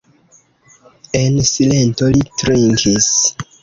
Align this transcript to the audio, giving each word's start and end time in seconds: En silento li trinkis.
En 1.21 1.39
silento 1.51 2.11
li 2.19 2.29
trinkis. 2.43 3.17